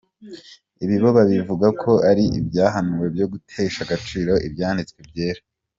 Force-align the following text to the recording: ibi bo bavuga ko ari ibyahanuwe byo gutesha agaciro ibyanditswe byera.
ibi 0.83 0.95
bo 1.01 1.09
bavuga 1.17 1.67
ko 1.81 1.91
ari 2.09 2.23
ibyahanuwe 2.39 3.05
byo 3.15 3.25
gutesha 3.31 3.79
agaciro 3.85 4.33
ibyanditswe 4.47 4.99
byera. 5.11 5.41